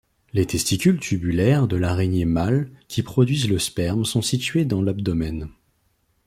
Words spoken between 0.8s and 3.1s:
tubulaires de l'araignée mâle qui